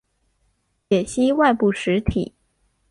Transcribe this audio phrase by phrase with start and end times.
[0.89, 2.33] 解析外部实体。